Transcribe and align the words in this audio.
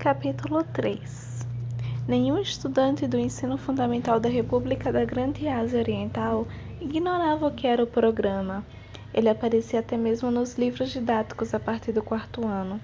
Capítulo 0.00 0.64
3 0.64 1.46
Nenhum 2.08 2.38
estudante 2.38 3.06
do 3.06 3.18
ensino 3.18 3.58
fundamental 3.58 4.18
da 4.18 4.30
República 4.30 4.90
da 4.90 5.04
Grande 5.04 5.46
Ásia 5.46 5.78
Oriental 5.78 6.48
ignorava 6.80 7.48
o 7.48 7.50
que 7.50 7.66
era 7.66 7.84
o 7.84 7.86
programa. 7.86 8.64
Ele 9.12 9.28
aparecia 9.28 9.80
até 9.80 9.98
mesmo 9.98 10.30
nos 10.30 10.56
livros 10.56 10.90
didáticos 10.90 11.52
a 11.52 11.60
partir 11.60 11.92
do 11.92 12.02
quarto 12.02 12.46
ano. 12.46 12.80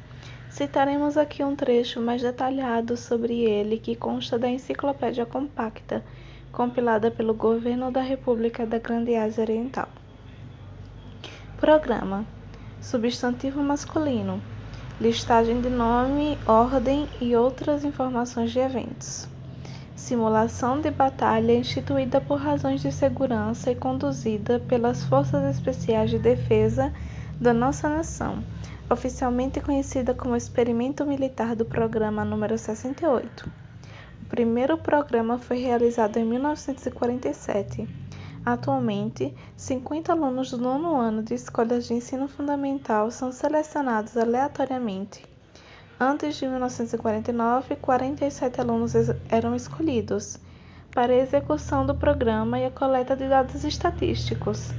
Citaremos 0.51 1.17
aqui 1.17 1.43
um 1.43 1.57
trecho 1.57 2.03
mais 2.03 2.21
detalhado 2.21 2.99
sobre 2.99 3.45
ele 3.45 3.79
que 3.79 3.97
consta 3.97 4.39
da 4.39 4.51
Enciclopédia 4.51 5.25
Compacta, 5.25 6.05
compilada 6.53 7.11
pelo 7.11 7.33
Governo 7.33 7.91
da 7.91 8.03
República 8.03 8.67
da 8.67 8.79
Grande 8.79 9.15
Ásia 9.15 9.41
Oriental. 9.41 9.89
Programa 11.57 12.27
Substantivo 12.79 13.63
masculino 13.63 14.39
listagem 14.99 15.61
de 15.61 15.69
nome, 15.69 16.39
ordem 16.47 17.07
e 17.21 17.37
outras 17.37 17.85
informações 17.85 18.51
de 18.51 18.59
eventos. 18.59 19.29
Simulação 19.95 20.81
de 20.81 20.91
batalha 20.91 21.53
instituída 21.53 22.19
por 22.19 22.39
razões 22.39 22.81
de 22.81 22.91
segurança 22.91 23.71
e 23.71 23.75
conduzida 23.75 24.59
pelas 24.61 25.05
Forças 25.05 25.55
Especiais 25.55 26.09
de 26.09 26.19
Defesa 26.19 26.93
da 27.39 27.53
nossa 27.53 27.91
nação, 27.91 28.43
oficialmente 28.89 29.61
conhecida 29.61 30.15
como 30.15 30.35
Experimento 30.35 31.05
Militar 31.05 31.55
do 31.55 31.67
Programa 31.67 32.25
número 32.25 32.57
68. 32.57 33.51
O 34.23 34.27
primeiro 34.27 34.79
programa 34.79 35.39
foi 35.39 35.59
realizado 35.59 36.17
em 36.17 36.25
1947 36.25 38.06
Atualmente, 38.47 39.35
50 39.57 40.13
alunos 40.13 40.53
do 40.53 40.59
nono 40.59 40.95
ano 40.95 41.21
de 41.21 41.35
escolas 41.35 41.85
de 41.85 41.95
ensino 41.95 42.29
fundamental 42.29 43.11
são 43.11 43.33
selecionados 43.33 44.17
aleatoriamente. 44.17 45.27
Antes 45.99 46.37
de 46.37 46.47
1949, 46.47 47.75
47 47.75 48.61
alunos 48.61 48.93
eram 49.29 49.57
escolhidos 49.57 50.39
para 50.95 51.13
a 51.13 51.17
execução 51.17 51.85
do 51.85 51.93
programa 51.97 52.57
e 52.61 52.67
a 52.67 52.71
coleta 52.71 53.17
de 53.17 53.29
dados 53.29 53.65
estatísticos. 53.65 54.71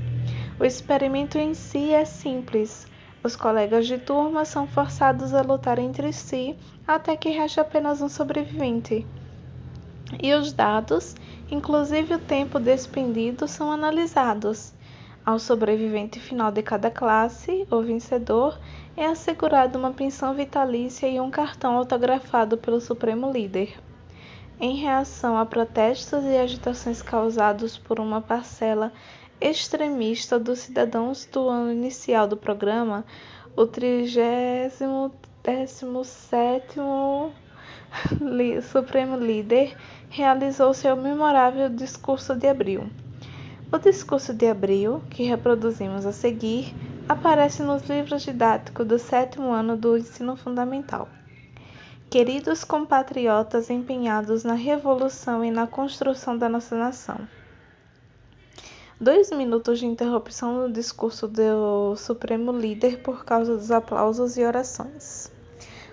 O 0.57 0.63
experimento 0.63 1.37
em 1.37 1.53
si 1.53 1.91
é 1.91 2.05
simples. 2.05 2.87
Os 3.21 3.35
colegas 3.35 3.85
de 3.85 3.97
turma 3.97 4.45
são 4.45 4.65
forçados 4.65 5.33
a 5.33 5.41
lutar 5.41 5.77
entre 5.77 6.13
si 6.13 6.55
até 6.87 7.17
que 7.17 7.31
reste 7.31 7.59
apenas 7.59 8.01
um 8.01 8.07
sobrevivente. 8.07 9.05
E 10.23 10.33
os 10.33 10.53
dados 10.53 11.15
Inclusive 11.49 12.15
o 12.15 12.19
tempo 12.19 12.59
despendido 12.59 13.47
são 13.47 13.71
analisados. 13.71 14.73
Ao 15.25 15.39
sobrevivente 15.39 16.19
final 16.19 16.51
de 16.51 16.61
cada 16.61 16.91
classe, 16.91 17.65
o 17.69 17.81
vencedor, 17.81 18.59
é 18.95 19.05
assegurada 19.05 19.77
uma 19.77 19.91
pensão 19.91 20.33
vitalícia 20.33 21.07
e 21.07 21.19
um 21.19 21.29
cartão 21.29 21.75
autografado 21.77 22.57
pelo 22.57 22.81
Supremo 22.81 23.31
Líder. 23.31 23.77
Em 24.59 24.75
reação 24.75 25.37
a 25.37 25.45
protestos 25.45 26.23
e 26.23 26.37
agitações 26.37 27.01
causados 27.01 27.77
por 27.77 27.99
uma 27.99 28.21
parcela 28.21 28.91
extremista 29.39 30.39
dos 30.39 30.59
cidadãos 30.59 31.25
do 31.25 31.47
ano 31.47 31.71
inicial 31.71 32.27
do 32.27 32.35
programa, 32.35 33.05
o 33.55 33.65
37 33.67 34.83
Supremo 38.63 39.15
Líder 39.15 39.77
realizou 40.09 40.73
seu 40.73 40.95
memorável 40.95 41.69
discurso 41.69 42.35
de 42.35 42.47
abril. 42.47 42.89
O 43.71 43.77
discurso 43.77 44.33
de 44.33 44.47
abril, 44.47 45.01
que 45.09 45.23
reproduzimos 45.23 46.05
a 46.05 46.11
seguir, 46.11 46.73
aparece 47.07 47.61
nos 47.63 47.83
livros 47.89 48.21
didáticos 48.21 48.87
do 48.87 48.97
sétimo 48.97 49.51
ano 49.51 49.75
do 49.75 49.97
ensino 49.97 50.35
fundamental. 50.35 51.09
Queridos 52.09 52.63
compatriotas 52.63 53.69
empenhados 53.69 54.43
na 54.43 54.53
revolução 54.53 55.43
e 55.43 55.51
na 55.51 55.67
construção 55.67 56.37
da 56.37 56.47
nossa 56.47 56.77
nação. 56.77 57.27
Dois 58.99 59.29
minutos 59.29 59.77
de 59.77 59.85
interrupção 59.85 60.53
no 60.53 60.73
discurso 60.73 61.27
do 61.27 61.95
Supremo 61.95 62.51
Líder 62.51 63.03
por 63.03 63.25
causa 63.25 63.55
dos 63.55 63.69
aplausos 63.69 64.37
e 64.37 64.43
orações. 64.43 65.31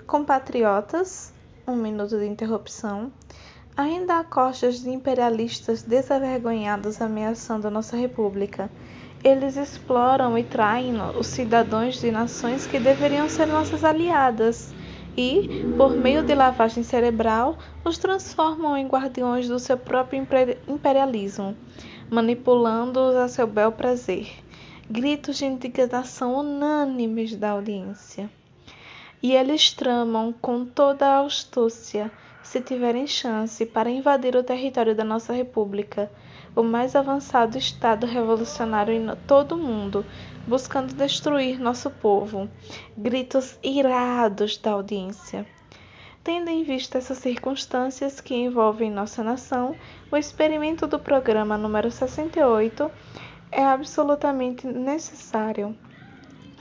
Compatriotas, 0.06 1.34
um 1.66 1.76
minuto 1.76 2.16
de 2.18 2.26
interrupção. 2.26 3.12
Ainda 3.76 4.20
há 4.20 4.24
costas 4.24 4.84
de 4.84 4.90
imperialistas 4.90 5.82
desavergonhados 5.82 7.02
ameaçando 7.02 7.68
nossa 7.68 7.96
república. 7.96 8.70
Eles 9.24 9.56
exploram 9.56 10.38
e 10.38 10.44
traem 10.44 10.94
os 11.18 11.26
cidadãos 11.26 12.00
de 12.00 12.12
nações 12.12 12.68
que 12.68 12.78
deveriam 12.78 13.28
ser 13.28 13.46
nossas 13.46 13.82
aliadas 13.82 14.72
e, 15.16 15.64
por 15.76 15.96
meio 15.96 16.22
de 16.22 16.36
lavagem 16.36 16.84
cerebral, 16.84 17.58
os 17.84 17.98
transformam 17.98 18.76
em 18.76 18.86
guardiões 18.86 19.48
do 19.48 19.58
seu 19.58 19.76
próprio 19.76 20.24
imperialismo, 20.68 21.56
manipulando-os 22.08 23.16
a 23.16 23.26
seu 23.26 23.48
bel 23.48 23.72
prazer. 23.72 24.28
Gritos 24.88 25.38
de 25.38 25.46
indignação 25.46 26.36
unânimes 26.36 27.34
da 27.34 27.50
audiência. 27.50 28.30
E 29.20 29.32
eles 29.32 29.72
tramam 29.72 30.32
com 30.32 30.64
toda 30.64 31.06
a 31.08 31.24
astúcia 31.26 32.12
se 32.44 32.60
tiverem 32.60 33.06
chance, 33.06 33.64
para 33.64 33.90
invadir 33.90 34.36
o 34.36 34.44
território 34.44 34.94
da 34.94 35.02
nossa 35.02 35.32
República, 35.32 36.10
o 36.54 36.62
mais 36.62 36.94
avançado 36.94 37.58
Estado 37.58 38.06
revolucionário 38.06 38.94
em 38.94 39.16
todo 39.26 39.56
o 39.56 39.58
mundo, 39.58 40.04
buscando 40.46 40.94
destruir 40.94 41.58
nosso 41.58 41.90
povo. 41.90 42.48
Gritos 42.96 43.58
irados 43.62 44.58
da 44.58 44.72
audiência. 44.72 45.46
Tendo 46.22 46.48
em 46.48 46.62
vista 46.62 46.98
essas 46.98 47.18
circunstâncias 47.18 48.20
que 48.20 48.34
envolvem 48.34 48.90
nossa 48.90 49.24
nação, 49.24 49.74
o 50.12 50.16
experimento 50.16 50.86
do 50.86 50.98
programa 50.98 51.58
número 51.58 51.90
68 51.90 52.90
é 53.50 53.64
absolutamente 53.64 54.66
necessário. 54.66 55.76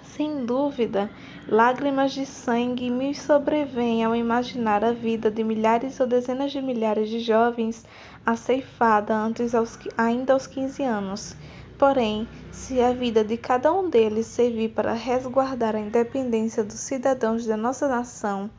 Sem 0.04 0.46
dúvida, 0.46 1.10
lágrimas 1.48 2.14
de 2.14 2.26
sangue 2.26 2.90
me 2.90 3.14
sobrevêm 3.14 4.04
ao 4.04 4.16
imaginar 4.16 4.84
a 4.84 4.92
vida 4.92 5.30
de 5.30 5.44
milhares 5.44 6.00
ou 6.00 6.08
dezenas 6.08 6.52
de 6.52 6.62
milhares 6.62 7.10
de 7.10 7.20
jovens 7.20 7.86
aceifada 8.26 9.14
antes 9.14 9.54
aos, 9.54 9.78
ainda 9.98 10.34
aos 10.34 10.48
15 10.48 10.84
anos. 10.84 11.36
Porém, 11.78 12.28
se 12.52 12.80
a 12.82 12.94
vida 12.94 13.24
de 13.24 13.36
cada 13.36 13.74
um 13.74 13.90
deles 13.90 14.28
servir 14.28 14.70
para 14.70 14.94
resguardar 14.94 15.76
a 15.76 15.80
independência 15.80 16.64
dos 16.64 16.80
cidadãos 16.80 17.46
da 17.46 17.58
nossa 17.58 17.88
nação, 17.90 18.50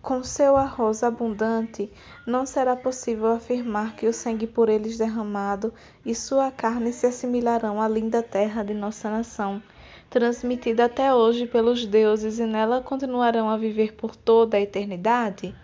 com 0.00 0.24
seu 0.24 0.56
arroz 0.56 1.02
abundante, 1.02 1.92
não 2.26 2.46
será 2.46 2.74
possível 2.74 3.32
afirmar 3.32 3.96
que 3.96 4.06
o 4.06 4.14
sangue 4.14 4.46
por 4.46 4.70
eles 4.70 4.96
derramado 4.96 5.74
e 6.06 6.14
sua 6.14 6.50
carne 6.50 6.90
se 6.92 7.06
assimilarão 7.06 7.82
à 7.82 7.86
linda 7.86 8.22
terra 8.22 8.62
de 8.62 8.72
nossa 8.72 9.10
nação 9.10 9.62
transmitida 10.10 10.86
até 10.86 11.14
hoje 11.14 11.46
pelos 11.46 11.86
deuses 11.86 12.40
e 12.40 12.44
nela 12.44 12.82
continuarão 12.82 13.48
a 13.48 13.56
viver 13.56 13.94
por 13.94 14.16
toda 14.16 14.56
a 14.56 14.60
eternidade? 14.60 15.54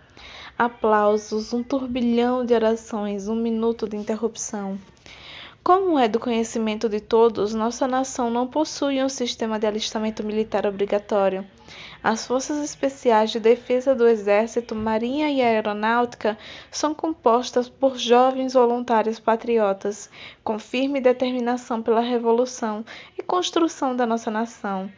Aplausos, 0.57 1.51
um 1.51 1.61
turbilhão 1.61 2.45
de 2.45 2.53
orações, 2.53 3.27
um 3.27 3.35
minuto 3.35 3.87
de 3.87 3.97
interrupção. 3.97 4.79
Como 5.61 5.99
é 5.99 6.07
do 6.07 6.17
conhecimento 6.17 6.87
de 6.87 7.01
todos, 7.01 7.53
nossa 7.53 7.85
nação 7.85 8.29
não 8.29 8.47
possui 8.47 9.03
um 9.03 9.09
sistema 9.09 9.59
de 9.59 9.67
alistamento 9.67 10.23
militar 10.23 10.65
obrigatório. 10.65 11.45
As 12.09 12.25
Forças 12.25 12.63
Especiais 12.63 13.31
de 13.31 13.37
Defesa 13.37 13.93
do 13.93 14.07
Exército, 14.07 14.73
Marinha 14.73 15.29
e 15.29 15.41
Aeronáutica 15.41 16.37
são 16.71 16.95
compostas 16.95 17.67
por 17.67 17.97
jovens 17.97 18.53
voluntários 18.53 19.19
patriotas, 19.19 20.09
com 20.41 20.57
firme 20.57 21.01
determinação 21.01 21.81
pela 21.81 21.99
revolução 21.99 22.85
e 23.17 23.21
construção 23.21 23.93
da 23.93 24.05
nossa 24.05 24.31
nação. 24.31 24.89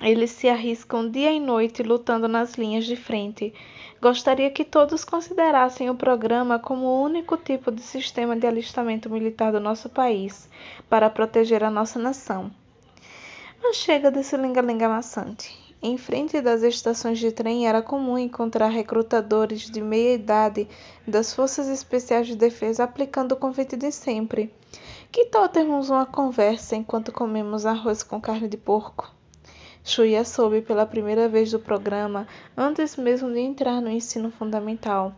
Eles 0.00 0.30
se 0.30 0.48
arriscam 0.48 1.06
dia 1.06 1.30
e 1.30 1.38
noite 1.38 1.82
lutando 1.82 2.26
nas 2.26 2.54
linhas 2.54 2.86
de 2.86 2.96
frente. 2.96 3.52
Gostaria 4.00 4.50
que 4.50 4.64
todos 4.64 5.04
considerassem 5.04 5.90
o 5.90 5.94
programa 5.94 6.58
como 6.58 6.86
o 6.86 7.02
único 7.02 7.36
tipo 7.36 7.70
de 7.70 7.82
sistema 7.82 8.34
de 8.34 8.46
alistamento 8.46 9.10
militar 9.10 9.52
do 9.52 9.60
nosso 9.60 9.90
país 9.90 10.48
para 10.88 11.10
proteger 11.10 11.62
a 11.62 11.70
nossa 11.70 11.98
nação. 11.98 12.50
Mas 13.62 13.76
chega 13.76 14.10
desse 14.10 14.34
linga-linga 14.34 14.88
maçante. 14.88 15.71
Em 15.84 15.98
frente 15.98 16.40
das 16.40 16.62
estações 16.62 17.18
de 17.18 17.32
trem 17.32 17.66
era 17.66 17.82
comum 17.82 18.16
encontrar 18.16 18.68
recrutadores 18.68 19.68
de 19.68 19.80
meia 19.82 20.14
idade 20.14 20.68
das 21.08 21.34
Forças 21.34 21.66
Especiais 21.66 22.28
de 22.28 22.36
Defesa 22.36 22.84
aplicando 22.84 23.32
o 23.32 23.36
convite 23.36 23.76
de 23.76 23.90
sempre. 23.90 24.54
Que 25.10 25.24
tal 25.24 25.48
termos 25.48 25.90
uma 25.90 26.06
conversa 26.06 26.76
enquanto 26.76 27.10
comemos 27.10 27.66
arroz 27.66 28.04
com 28.04 28.20
carne 28.20 28.46
de 28.46 28.56
porco? 28.56 29.12
Shuya 29.84 30.24
soube 30.24 30.62
pela 30.62 30.86
primeira 30.86 31.28
vez 31.28 31.50
do 31.50 31.58
programa 31.58 32.28
antes 32.56 32.96
mesmo 32.96 33.28
de 33.32 33.40
entrar 33.40 33.80
no 33.80 33.90
ensino 33.90 34.30
fundamental. 34.30 35.12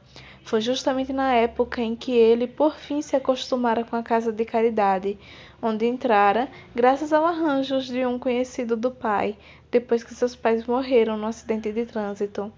Foi 0.44 0.62
justamente 0.62 1.12
na 1.12 1.34
época 1.34 1.82
em 1.82 1.94
que 1.94 2.12
ele 2.12 2.46
por 2.46 2.74
fim 2.74 3.02
se 3.02 3.14
acostumara 3.14 3.84
com 3.84 3.96
a 3.96 4.02
casa 4.02 4.32
de 4.32 4.44
caridade, 4.46 5.18
onde 5.64 5.86
entrara 5.86 6.46
graças 6.74 7.10
ao 7.10 7.24
arranjo 7.24 7.80
de 7.80 8.04
um 8.04 8.18
conhecido 8.18 8.76
do 8.76 8.90
pai, 8.90 9.34
depois 9.70 10.04
que 10.04 10.14
seus 10.14 10.36
pais 10.36 10.66
morreram 10.66 11.16
no 11.16 11.26
acidente 11.26 11.72
de 11.72 11.86
trânsito. 11.86 12.52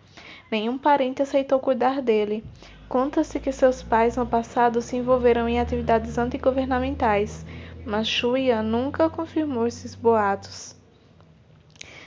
Nenhum 0.50 0.76
parente 0.76 1.22
aceitou 1.22 1.60
cuidar 1.60 2.02
dele. 2.02 2.44
Conta-se 2.88 3.38
que 3.38 3.52
seus 3.52 3.80
pais 3.80 4.16
no 4.16 4.26
passado 4.26 4.82
se 4.82 4.96
envolveram 4.96 5.48
em 5.48 5.60
atividades 5.60 6.18
antigovernamentais, 6.18 7.46
mas 7.84 8.08
Shuya 8.08 8.60
nunca 8.60 9.08
confirmou 9.08 9.68
esses 9.68 9.94
boatos. 9.94 10.74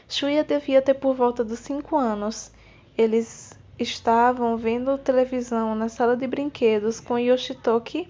Shuya 0.10 0.44
devia 0.44 0.82
ter 0.82 0.96
por 0.96 1.16
volta 1.16 1.46
dos 1.46 1.60
cinco 1.60 1.96
anos. 1.96 2.52
Eles 2.98 3.58
estavam 3.78 4.58
vendo 4.58 4.98
televisão 4.98 5.74
na 5.76 5.88
sala 5.88 6.18
de 6.18 6.28
brinquedos 6.28 7.00
com 7.00 7.18
Yoshitoki 7.18 8.10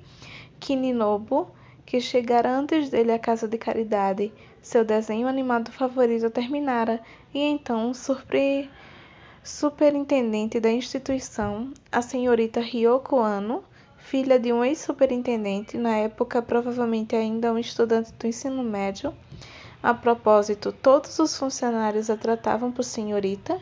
Kininobu, 0.59 1.51
que 1.89 1.99
chegara 1.99 2.55
antes 2.55 2.91
dele 2.91 3.11
à 3.11 3.17
casa 3.17 3.47
de 3.47 3.57
caridade. 3.57 4.31
Seu 4.61 4.85
desenho 4.85 5.27
animado 5.27 5.71
favorito 5.71 6.29
terminara, 6.29 7.01
e 7.33 7.39
então, 7.39 7.95
surpre... 7.95 8.69
superintendente 9.43 10.59
da 10.59 10.69
instituição, 10.69 11.73
a 11.91 11.99
senhorita 12.03 12.59
Ryoko 12.59 13.17
Ano, 13.17 13.63
filha 13.97 14.37
de 14.37 14.53
um 14.53 14.63
ex-superintendente, 14.63 15.79
na 15.79 15.97
época 15.97 16.43
provavelmente 16.43 17.15
ainda 17.15 17.51
um 17.51 17.57
estudante 17.57 18.13
do 18.13 18.27
ensino 18.27 18.61
médio, 18.61 19.11
a 19.81 19.91
propósito, 19.91 20.71
todos 20.71 21.17
os 21.17 21.35
funcionários 21.35 22.11
a 22.11 22.15
tratavam 22.15 22.71
por 22.71 22.83
senhorita, 22.83 23.59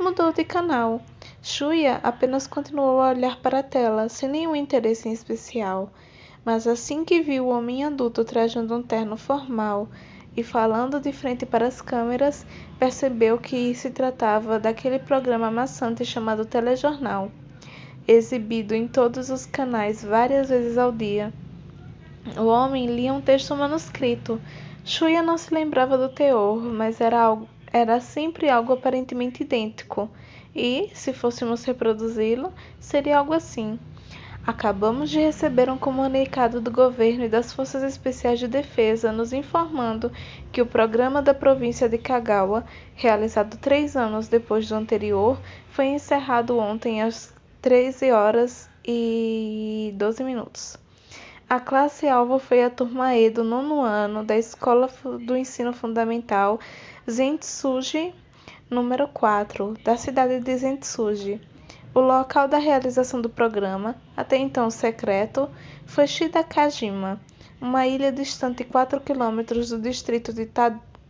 mudou 0.00 0.32
de 0.32 0.42
canal. 0.42 1.00
Shuya 1.40 2.00
apenas 2.02 2.48
continuou 2.48 3.00
a 3.00 3.10
olhar 3.10 3.40
para 3.40 3.60
a 3.60 3.62
tela, 3.62 4.08
sem 4.08 4.28
nenhum 4.28 4.56
interesse 4.56 5.08
em 5.08 5.12
especial. 5.12 5.92
Mas 6.48 6.66
assim 6.66 7.04
que 7.04 7.20
viu 7.20 7.44
o 7.44 7.50
homem 7.50 7.84
adulto 7.84 8.24
trajando 8.24 8.74
um 8.74 8.82
terno 8.82 9.18
formal 9.18 9.86
e 10.34 10.42
falando 10.42 10.98
de 10.98 11.12
frente 11.12 11.44
para 11.44 11.66
as 11.66 11.82
câmeras, 11.82 12.46
percebeu 12.78 13.36
que 13.36 13.74
se 13.74 13.90
tratava 13.90 14.58
daquele 14.58 14.98
programa 14.98 15.50
maçante 15.50 16.06
chamado 16.06 16.46
telejornal, 16.46 17.30
exibido 18.06 18.74
em 18.74 18.88
todos 18.88 19.28
os 19.28 19.44
canais 19.44 20.02
várias 20.02 20.48
vezes 20.48 20.78
ao 20.78 20.90
dia. 20.90 21.34
O 22.34 22.46
homem 22.46 22.86
lia 22.86 23.12
um 23.12 23.20
texto 23.20 23.54
manuscrito. 23.54 24.40
Shuya 24.86 25.22
não 25.22 25.36
se 25.36 25.52
lembrava 25.52 25.98
do 25.98 26.08
teor, 26.08 26.62
mas 26.62 26.98
era, 26.98 27.20
algo, 27.20 27.46
era 27.70 28.00
sempre 28.00 28.48
algo 28.48 28.72
aparentemente 28.72 29.42
idêntico, 29.42 30.08
e, 30.56 30.88
se 30.94 31.12
fôssemos 31.12 31.64
reproduzi-lo, 31.64 32.54
seria 32.80 33.18
algo 33.18 33.34
assim. 33.34 33.78
Acabamos 34.48 35.10
de 35.10 35.20
receber 35.20 35.68
um 35.68 35.76
comunicado 35.76 36.58
do 36.58 36.70
governo 36.70 37.22
e 37.26 37.28
das 37.28 37.52
Forças 37.52 37.82
Especiais 37.82 38.38
de 38.38 38.48
Defesa 38.48 39.12
nos 39.12 39.30
informando 39.34 40.10
que 40.50 40.62
o 40.62 40.66
programa 40.66 41.20
da 41.20 41.34
província 41.34 41.86
de 41.86 41.98
Kagawa, 41.98 42.64
realizado 42.94 43.58
três 43.58 43.94
anos 43.94 44.26
depois 44.26 44.66
do 44.66 44.74
anterior, 44.74 45.38
foi 45.68 45.88
encerrado 45.88 46.56
ontem 46.56 47.02
às 47.02 47.30
13 47.60 48.10
horas 48.10 48.70
e 48.82 49.92
12 49.98 50.24
minutos. 50.24 50.78
A 51.46 51.60
classe-alvo 51.60 52.38
foi 52.38 52.64
a 52.64 52.70
turma 52.70 53.14
E 53.16 53.28
do 53.28 53.44
nono 53.44 53.82
ano 53.82 54.24
da 54.24 54.38
Escola 54.38 54.88
do 55.26 55.36
Ensino 55.36 55.74
Fundamental 55.74 56.58
Zentsuji 57.06 58.14
número 58.70 59.08
4, 59.08 59.74
da 59.84 59.98
cidade 59.98 60.40
de 60.40 60.56
Zentsuji. 60.56 61.38
O 61.94 62.00
local 62.00 62.46
da 62.46 62.58
realização 62.58 63.20
do 63.20 63.28
programa, 63.28 63.96
até 64.16 64.36
então 64.36 64.70
secreto, 64.70 65.48
foi 65.86 66.06
Shidakajima, 66.06 67.20
uma 67.60 67.86
ilha 67.86 68.12
distante 68.12 68.62
4 68.62 69.00
quilômetros 69.00 69.70
do 69.70 69.80
distrito 69.80 70.32
de 70.32 70.48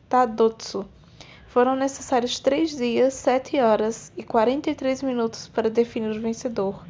Tadotsu. 0.09 0.87
Foram 1.49 1.75
necessários 1.75 2.39
três 2.39 2.77
dias, 2.77 3.15
7 3.15 3.59
horas 3.59 4.13
e 4.17 4.23
43 4.23 5.03
minutos 5.03 5.49
para 5.49 5.69
definir 5.69 6.17
o 6.17 6.21
vencedor. 6.21 6.85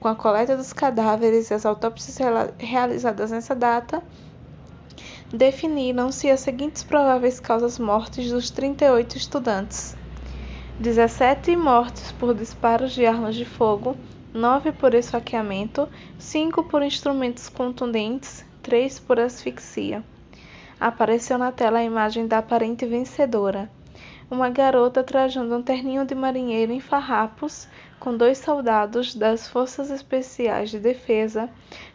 Com 0.00 0.08
a 0.08 0.14
coleta 0.14 0.56
dos 0.56 0.72
cadáveres 0.72 1.50
e 1.50 1.54
as 1.54 1.66
autópsias 1.66 2.18
realizadas 2.58 3.30
nessa 3.30 3.54
data, 3.54 4.02
definiram-se 5.32 6.30
as 6.30 6.40
seguintes 6.40 6.82
prováveis 6.82 7.40
causas 7.40 7.78
mortes 7.78 8.30
dos 8.30 8.50
38 8.50 9.16
estudantes. 9.16 9.97
17 10.80 11.56
mortes 11.56 12.12
por 12.12 12.32
disparos 12.32 12.92
de 12.92 13.04
armas 13.04 13.34
de 13.34 13.44
fogo, 13.44 13.96
9 14.32 14.70
por 14.70 14.94
esfaqueamento, 14.94 15.88
5 16.20 16.62
por 16.62 16.84
instrumentos 16.84 17.48
contundentes, 17.48 18.44
3 18.62 19.00
por 19.00 19.18
asfixia. 19.18 20.04
Apareceu 20.78 21.36
na 21.36 21.50
tela 21.50 21.80
a 21.80 21.84
imagem 21.84 22.28
da 22.28 22.38
aparente 22.38 22.86
vencedora. 22.86 23.68
Uma 24.30 24.50
garota 24.50 25.02
trajando 25.02 25.56
um 25.56 25.62
terninho 25.62 26.04
de 26.04 26.14
marinheiro 26.14 26.70
em 26.70 26.78
farrapos, 26.78 27.66
com 27.98 28.16
dois 28.16 28.38
soldados 28.38 29.16
das 29.16 29.48
Forças 29.48 29.90
Especiais 29.90 30.70
de 30.70 30.78
Defesa, 30.78 31.50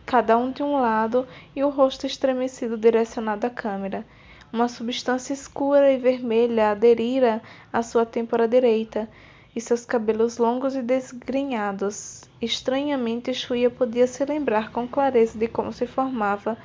cada 0.06 0.38
um 0.38 0.52
de 0.52 0.62
um 0.62 0.74
lado, 0.74 1.26
e 1.56 1.64
o 1.64 1.70
rosto 1.70 2.06
estremecido 2.06 2.78
direcionado 2.78 3.48
à 3.48 3.50
câmera. 3.50 4.06
Uma 4.54 4.68
substância 4.68 5.34
escura 5.34 5.92
e 5.92 5.98
vermelha 5.98 6.70
aderira 6.70 7.42
à 7.74 7.82
sua 7.82 8.06
têmpora 8.06 8.48
direita, 8.48 9.10
e 9.56 9.60
seus 9.60 9.84
cabelos 9.84 10.38
longos 10.38 10.76
e 10.76 10.84
desgrenhados. 10.84 12.30
Estranhamente, 12.40 13.34
Shuya 13.34 13.72
podia 13.72 14.06
se 14.06 14.24
lembrar 14.24 14.72
com 14.72 14.88
clareza 14.88 15.40
de 15.40 15.48
como 15.48 15.74
se 15.74 15.88
formava, 15.88 16.56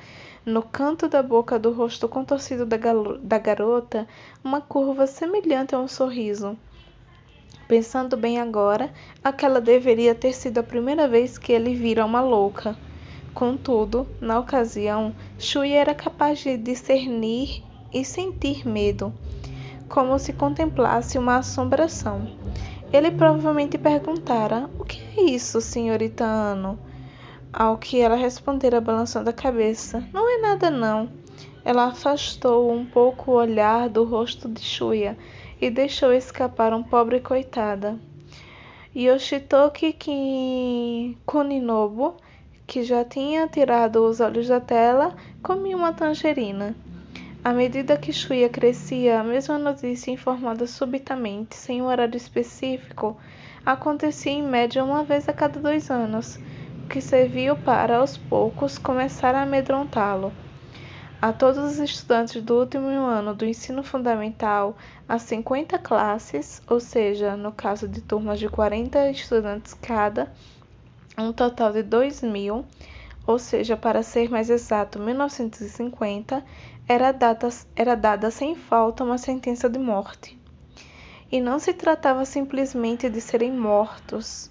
no 0.45 0.61
canto 0.61 1.07
da 1.07 1.23
boca 1.23 1.57
do 1.57 1.71
rosto 1.71 2.07
contorcido 2.07 2.63
da, 2.63 2.77
da 3.23 3.39
garota, 3.39 4.07
uma 4.43 4.61
curva 4.61 5.07
semelhante 5.07 5.73
a 5.73 5.79
um 5.79 5.87
sorriso. 5.87 6.55
Pensando 7.67 8.15
bem 8.15 8.39
agora, 8.39 8.93
aquela 9.23 9.59
deveria 9.59 10.13
ter 10.13 10.33
sido 10.33 10.59
a 10.59 10.63
primeira 10.63 11.07
vez 11.07 11.39
que 11.39 11.51
ele 11.51 11.73
vira 11.73 12.05
uma 12.05 12.21
louca. 12.21 12.77
Contudo, 13.33 14.05
na 14.21 14.37
ocasião, 14.37 15.15
Shuya 15.39 15.77
era 15.77 15.95
capaz 15.95 16.37
de 16.37 16.55
discernir 16.55 17.67
e 17.93 18.03
sentir 18.05 18.67
medo, 18.67 19.13
como 19.87 20.17
se 20.19 20.33
contemplasse 20.33 21.17
uma 21.17 21.37
assombração. 21.37 22.27
Ele 22.91 23.11
provavelmente 23.11 23.77
perguntara: 23.77 24.69
O 24.79 24.83
que 24.83 25.01
é 25.17 25.23
isso, 25.23 25.61
senhorita 25.61 26.23
Ano? 26.23 26.79
Ao 27.51 27.77
que 27.77 27.99
ela 27.99 28.15
respondera, 28.15 28.81
balançando 28.81 29.29
a 29.29 29.33
cabeça: 29.33 30.03
Não 30.13 30.29
é 30.29 30.41
nada, 30.41 30.69
não. 30.69 31.09
Ela 31.63 31.85
afastou 31.85 32.71
um 32.71 32.85
pouco 32.85 33.31
o 33.31 33.35
olhar 33.35 33.89
do 33.89 34.03
rosto 34.03 34.47
de 34.47 34.61
Shuya 34.61 35.17
e 35.61 35.69
deixou 35.69 36.13
escapar 36.13 36.73
um 36.73 36.81
pobre 36.81 37.19
coitada. 37.19 37.99
Yoshitoki 38.95 39.95
Kuninobu, 41.25 42.15
que 42.65 42.81
já 42.81 43.05
tinha 43.05 43.47
tirado 43.47 44.03
os 44.03 44.19
olhos 44.19 44.47
da 44.47 44.59
tela, 44.59 45.15
comia 45.43 45.77
uma 45.77 45.93
tangerina. 45.93 46.75
À 47.41 47.53
medida 47.53 47.95
que 47.95 48.11
Shuya 48.11 48.49
crescia, 48.49 49.21
a 49.21 49.23
mesma 49.23 49.57
notícia 49.57 50.11
informada 50.11 50.67
subitamente, 50.67 51.55
sem 51.55 51.81
um 51.81 51.85
horário 51.85 52.17
específico, 52.17 53.17
acontecia 53.65 54.33
em 54.33 54.43
média 54.43 54.83
uma 54.83 55.05
vez 55.05 55.29
a 55.29 55.33
cada 55.33 55.57
dois 55.57 55.89
anos, 55.89 56.37
o 56.83 56.89
que 56.89 56.99
serviu 56.99 57.55
para, 57.55 57.97
aos 57.97 58.17
poucos, 58.17 58.77
começar 58.77 59.35
a 59.35 59.43
amedrontá-lo. 59.43 60.33
A 61.21 61.31
todos 61.31 61.59
os 61.59 61.79
estudantes 61.79 62.41
do 62.43 62.59
último 62.59 62.89
ano 62.89 63.33
do 63.33 63.45
ensino 63.45 63.83
fundamental, 63.83 64.77
a 65.07 65.17
50 65.17 65.79
classes, 65.79 66.61
ou 66.67 66.81
seja, 66.81 67.37
no 67.37 67.53
caso 67.53 67.87
de 67.87 68.01
turmas 68.01 68.37
de 68.37 68.49
40 68.49 69.09
estudantes 69.11 69.73
cada, 69.73 70.29
um 71.17 71.31
total 71.31 71.71
de 71.71 71.83
2 71.83 72.21
mil, 72.21 72.65
ou 73.29 73.37
seja, 73.37 73.77
para 73.77 74.01
ser 74.01 74.27
mais 74.27 74.49
exato, 74.49 74.97
1950, 74.97 76.43
era 76.87 77.11
dada, 77.11 77.47
era 77.75 77.93
dada 77.93 78.31
sem 78.31 78.55
falta 78.55 79.03
uma 79.03 79.19
sentença 79.19 79.69
de 79.69 79.77
morte. 79.77 80.35
E 81.31 81.39
não 81.39 81.59
se 81.59 81.71
tratava 81.71 82.25
simplesmente 82.25 83.07
de 83.07 83.21
serem 83.21 83.51
mortos. 83.51 84.49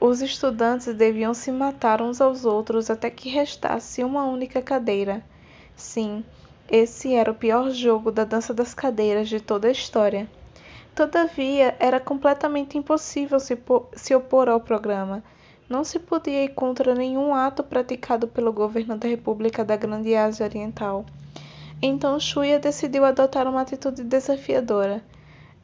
Os 0.00 0.22
estudantes 0.22 0.94
deviam 0.94 1.34
se 1.34 1.52
matar 1.52 2.00
uns 2.00 2.22
aos 2.22 2.46
outros 2.46 2.88
até 2.88 3.10
que 3.10 3.28
restasse 3.28 4.02
uma 4.02 4.24
única 4.24 4.62
cadeira. 4.62 5.22
Sim, 5.76 6.24
esse 6.70 7.12
era 7.12 7.30
o 7.30 7.34
pior 7.34 7.70
jogo 7.70 8.10
da 8.10 8.24
dança 8.24 8.54
das 8.54 8.72
cadeiras 8.72 9.28
de 9.28 9.40
toda 9.40 9.68
a 9.68 9.72
história. 9.72 10.26
Todavia, 10.94 11.76
era 11.78 12.00
completamente 12.00 12.78
impossível 12.78 13.38
se, 13.38 13.58
se 13.92 14.14
opor 14.14 14.48
ao 14.48 14.58
programa 14.58 15.22
não 15.68 15.84
se 15.84 15.98
podia 15.98 16.44
ir 16.44 16.48
contra 16.50 16.94
nenhum 16.94 17.34
ato 17.34 17.62
praticado 17.62 18.26
pelo 18.26 18.52
governo 18.52 18.96
da 18.96 19.08
República 19.08 19.64
da 19.64 19.76
Grande 19.76 20.14
Ásia 20.14 20.46
Oriental. 20.46 21.04
Então 21.80 22.18
Shuya 22.18 22.58
decidiu 22.58 23.04
adotar 23.04 23.46
uma 23.46 23.60
atitude 23.60 24.02
desafiadora. 24.02 25.02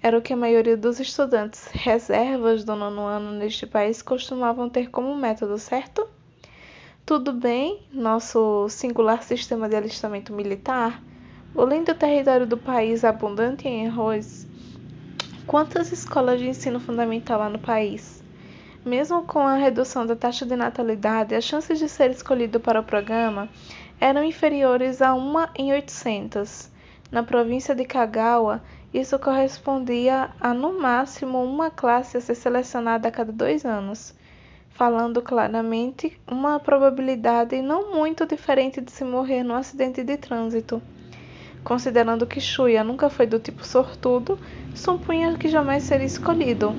Era 0.02 0.18
o 0.18 0.22
que 0.22 0.32
a 0.32 0.36
maioria 0.36 0.76
dos 0.76 1.00
estudantes 1.00 1.68
reservas 1.72 2.64
do 2.64 2.76
nono 2.76 3.02
ano 3.02 3.30
neste 3.32 3.66
país 3.66 4.02
costumavam 4.02 4.68
ter 4.68 4.90
como 4.90 5.16
método, 5.16 5.58
certo? 5.58 6.06
Tudo 7.06 7.32
bem, 7.32 7.82
nosso 7.92 8.68
singular 8.68 9.22
sistema 9.22 9.68
de 9.68 9.76
alistamento 9.76 10.32
militar, 10.32 11.02
o 11.54 11.64
lindo 11.64 11.94
território 11.94 12.46
do 12.46 12.56
país 12.56 13.04
abundante 13.04 13.68
em 13.68 13.88
arroz, 13.88 14.46
Quantas 15.46 15.92
escolas 15.92 16.40
de 16.40 16.48
ensino 16.48 16.80
fundamental 16.80 17.42
há 17.42 17.50
no 17.50 17.58
país? 17.58 18.23
Mesmo 18.84 19.22
com 19.22 19.38
a 19.38 19.54
redução 19.54 20.04
da 20.04 20.14
taxa 20.14 20.44
de 20.44 20.54
natalidade, 20.54 21.34
as 21.34 21.42
chances 21.42 21.78
de 21.78 21.88
ser 21.88 22.10
escolhido 22.10 22.60
para 22.60 22.80
o 22.80 22.84
programa 22.84 23.48
eram 23.98 24.22
inferiores 24.22 25.00
a 25.00 25.14
1 25.14 25.34
em 25.56 25.72
800. 25.72 26.70
Na 27.10 27.22
província 27.22 27.74
de 27.74 27.86
Kagawa, 27.86 28.62
isso 28.92 29.18
correspondia 29.18 30.28
a 30.38 30.52
no 30.52 30.78
máximo 30.78 31.42
uma 31.42 31.70
classe 31.70 32.18
a 32.18 32.20
ser 32.20 32.34
selecionada 32.34 33.08
a 33.08 33.10
cada 33.10 33.32
dois 33.32 33.64
anos, 33.64 34.14
falando 34.68 35.22
claramente 35.22 36.20
uma 36.30 36.60
probabilidade 36.60 37.62
não 37.62 37.94
muito 37.94 38.26
diferente 38.26 38.82
de 38.82 38.92
se 38.92 39.02
morrer 39.02 39.42
num 39.42 39.54
acidente 39.54 40.04
de 40.04 40.18
trânsito. 40.18 40.82
Considerando 41.64 42.26
que 42.26 42.38
Shuya 42.38 42.84
nunca 42.84 43.08
foi 43.08 43.26
do 43.26 43.38
tipo 43.38 43.66
sortudo, 43.66 44.38
supunha 44.74 45.38
que 45.38 45.48
jamais 45.48 45.84
seria 45.84 46.04
escolhido. 46.04 46.74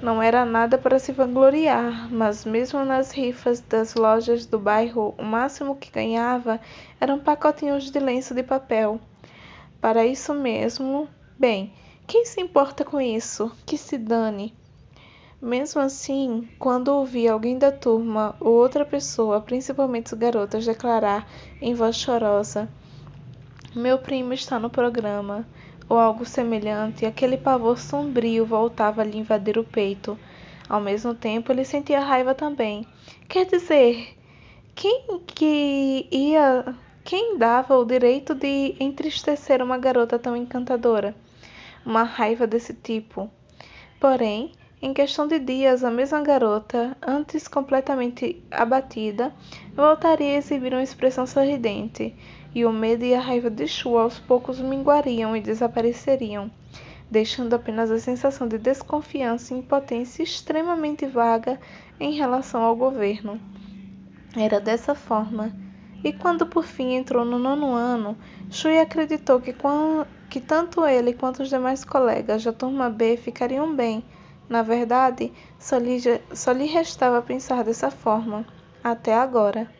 Não 0.00 0.22
era 0.22 0.44
nada 0.44 0.78
para 0.78 1.00
se 1.00 1.10
vangloriar, 1.10 2.08
mas 2.12 2.44
mesmo 2.44 2.84
nas 2.84 3.10
rifas 3.10 3.60
das 3.60 3.96
lojas 3.96 4.46
do 4.46 4.56
bairro, 4.56 5.12
o 5.18 5.24
máximo 5.24 5.74
que 5.74 5.90
ganhava 5.90 6.60
eram 7.00 7.18
pacotinhos 7.18 7.90
de 7.90 7.98
lenço 7.98 8.32
de 8.32 8.44
papel. 8.44 9.00
Para 9.80 10.06
isso 10.06 10.32
mesmo, 10.32 11.08
bem, 11.36 11.72
quem 12.06 12.24
se 12.24 12.40
importa 12.40 12.84
com 12.84 13.00
isso? 13.00 13.50
Que 13.66 13.76
se 13.76 13.98
dane. 13.98 14.54
Mesmo 15.42 15.80
assim, 15.80 16.48
quando 16.60 16.88
ouvi 16.88 17.26
alguém 17.26 17.58
da 17.58 17.72
turma 17.72 18.36
ou 18.38 18.52
outra 18.52 18.84
pessoa, 18.84 19.40
principalmente 19.40 20.14
os 20.14 20.18
garotas, 20.18 20.64
declarar 20.64 21.28
em 21.60 21.74
voz 21.74 21.96
chorosa: 21.96 22.68
Meu 23.74 23.98
primo 23.98 24.32
está 24.32 24.60
no 24.60 24.70
programa 24.70 25.44
ou 25.88 25.98
algo 25.98 26.24
semelhante, 26.24 27.06
aquele 27.06 27.36
pavor 27.36 27.78
sombrio 27.78 28.44
voltava 28.44 29.00
a 29.00 29.04
lhe 29.04 29.18
invadir 29.18 29.58
o 29.58 29.64
peito. 29.64 30.18
Ao 30.68 30.80
mesmo 30.80 31.14
tempo, 31.14 31.50
ele 31.50 31.64
sentia 31.64 32.00
raiva 32.00 32.34
também. 32.34 32.86
Quer 33.28 33.46
dizer, 33.46 34.14
quem 34.74 35.20
que 35.26 36.06
ia, 36.10 36.74
quem 37.02 37.38
dava 37.38 37.76
o 37.76 37.84
direito 37.84 38.34
de 38.34 38.76
entristecer 38.78 39.62
uma 39.62 39.78
garota 39.78 40.18
tão 40.18 40.36
encantadora? 40.36 41.14
Uma 41.86 42.02
raiva 42.02 42.46
desse 42.46 42.74
tipo. 42.74 43.30
Porém, 43.98 44.52
em 44.80 44.92
questão 44.92 45.26
de 45.26 45.38
dias, 45.38 45.82
a 45.82 45.90
mesma 45.90 46.20
garota, 46.20 46.96
antes 47.02 47.48
completamente 47.48 48.40
abatida, 48.50 49.32
voltaria 49.74 50.34
a 50.34 50.38
exibir 50.38 50.72
uma 50.72 50.82
expressão 50.82 51.26
sorridente 51.26 52.14
e 52.58 52.64
o 52.64 52.72
medo 52.72 53.04
e 53.04 53.14
a 53.14 53.20
raiva 53.20 53.48
de 53.48 53.68
Shu 53.68 53.96
aos 53.96 54.18
poucos 54.18 54.60
minguariam 54.60 55.36
e 55.36 55.40
desapareceriam, 55.40 56.50
deixando 57.08 57.54
apenas 57.54 57.88
a 57.88 58.00
sensação 58.00 58.48
de 58.48 58.58
desconfiança 58.58 59.54
e 59.54 59.58
impotência 59.58 60.24
extremamente 60.24 61.06
vaga 61.06 61.60
em 62.00 62.14
relação 62.14 62.60
ao 62.60 62.74
governo. 62.74 63.40
Era 64.36 64.58
dessa 64.58 64.92
forma. 64.92 65.52
E 66.02 66.12
quando 66.12 66.48
por 66.48 66.64
fim 66.64 66.94
entrou 66.94 67.24
no 67.24 67.38
nono 67.38 67.74
ano, 67.74 68.18
Shui 68.50 68.80
acreditou 68.80 69.40
que, 69.40 69.54
que 70.28 70.40
tanto 70.40 70.84
ele 70.84 71.12
quanto 71.12 71.44
os 71.44 71.48
demais 71.48 71.84
colegas 71.84 72.42
da 72.42 72.52
turma 72.52 72.90
B 72.90 73.16
ficariam 73.16 73.72
bem. 73.72 74.04
Na 74.48 74.62
verdade, 74.62 75.32
só 75.60 75.78
lhe, 75.78 76.00
só 76.34 76.50
lhe 76.50 76.66
restava 76.66 77.22
pensar 77.22 77.62
dessa 77.62 77.88
forma, 77.88 78.44
até 78.82 79.14
agora. 79.14 79.77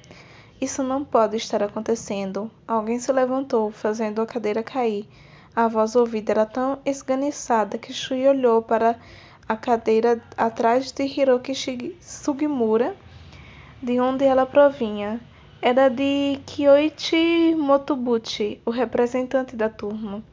Isso 0.60 0.82
não 0.82 1.04
pode 1.04 1.36
estar 1.36 1.62
acontecendo. 1.62 2.50
Alguém 2.66 2.98
se 2.98 3.12
levantou, 3.12 3.70
fazendo 3.70 4.20
a 4.20 4.26
cadeira 4.26 4.60
cair. 4.60 5.08
A 5.54 5.68
voz 5.68 5.94
ouvida 5.94 6.32
era 6.32 6.44
tão 6.44 6.80
esganiçada 6.84 7.78
que 7.78 7.92
Shui 7.92 8.26
olhou 8.26 8.60
para 8.60 8.98
a 9.48 9.56
cadeira 9.56 10.20
atrás 10.36 10.90
de 10.90 11.04
Hiroki 11.04 11.52
Sugimura, 12.00 12.96
de 13.80 14.00
onde 14.00 14.24
ela 14.24 14.44
provinha. 14.44 15.20
Era 15.62 15.88
de 15.88 16.40
Kyoichi 16.44 17.54
Motobuchi, 17.54 18.60
o 18.66 18.70
representante 18.70 19.54
da 19.54 19.68
turma. 19.68 20.24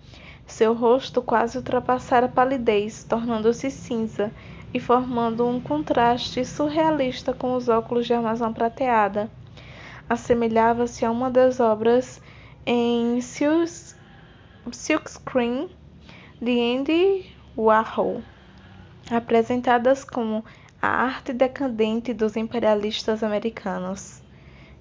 Seu 0.47 0.73
rosto 0.73 1.21
quase 1.21 1.59
ultrapassara 1.59 2.25
a 2.25 2.29
palidez, 2.29 3.03
tornando-se 3.03 3.69
cinza 3.69 4.31
e 4.73 4.79
formando 4.79 5.47
um 5.47 5.61
contraste 5.61 6.43
surrealista 6.43 7.31
com 7.31 7.53
os 7.53 7.69
óculos 7.69 8.07
de 8.07 8.13
armação 8.15 8.51
prateada 8.51 9.29
assemelhava-se 10.09 11.03
a 11.05 11.11
uma 11.11 11.29
das 11.29 11.59
obras 11.59 12.21
em 12.65 13.19
silkscreen 14.71 15.69
de 16.41 16.59
Andy 16.59 17.25
Warhol, 17.57 18.21
apresentadas 19.09 20.03
como 20.03 20.43
a 20.81 20.87
arte 20.87 21.33
decadente 21.33 22.13
dos 22.13 22.35
imperialistas 22.35 23.23
americanos, 23.23 24.21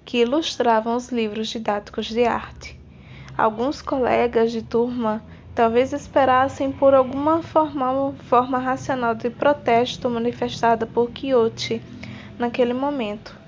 que 0.03 0.19
ilustravam 0.19 0.95
os 0.95 1.09
livros 1.09 1.47
didáticos 1.47 2.07
de 2.07 2.25
arte. 2.25 2.79
Alguns 3.37 3.81
colegas 3.81 4.51
de 4.51 4.61
turma 4.61 5.23
talvez 5.53 5.93
esperassem 5.93 6.71
por 6.71 6.93
alguma 6.93 7.41
forma, 7.41 8.13
forma 8.29 8.59
racional 8.59 9.15
de 9.15 9.29
protesto 9.29 10.09
manifestada 10.09 10.85
por 10.85 11.11
Quixote 11.11 11.81
naquele 12.37 12.73
momento 12.73 13.44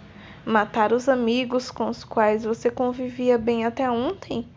Matar 0.47 0.93
os 0.93 1.09
amigos 1.09 1.69
com 1.69 1.89
os 1.89 2.05
quais 2.05 2.45
você 2.45 2.71
convivia 2.71 3.37
bem 3.37 3.65
até 3.65 3.91
ontem? 3.91 4.47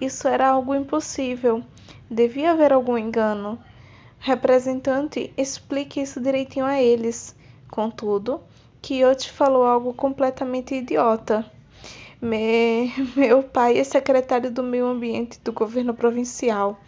Isso 0.00 0.28
era 0.28 0.46
algo 0.46 0.72
impossível. 0.72 1.64
Devia 2.08 2.52
haver 2.52 2.72
algum 2.72 2.96
engano. 2.96 3.58
Representante, 4.20 5.34
explique 5.36 6.00
isso 6.00 6.20
direitinho 6.20 6.64
a 6.64 6.80
eles. 6.80 7.34
Contudo, 7.68 8.40
Kyoto 8.80 9.32
falou 9.32 9.64
algo 9.64 9.92
completamente 9.92 10.76
idiota. 10.76 11.44
Me... 12.20 12.92
Meu 13.16 13.42
pai 13.42 13.76
é 13.78 13.82
secretário 13.82 14.48
do 14.48 14.62
meio 14.62 14.86
ambiente 14.86 15.40
do 15.40 15.52
governo 15.52 15.92
provincial. 15.92 16.78